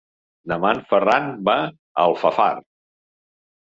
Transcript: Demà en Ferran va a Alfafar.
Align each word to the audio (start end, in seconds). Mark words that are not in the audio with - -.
Demà 0.53 0.71
en 0.77 0.81
Ferran 0.93 1.29
va 1.51 1.57
a 1.61 1.71
Alfafar. 2.09 2.53